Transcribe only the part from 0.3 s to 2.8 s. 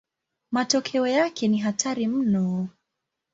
Matokeo yake ni hatari mno.